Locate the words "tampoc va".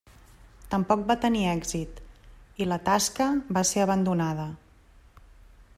0.69-1.17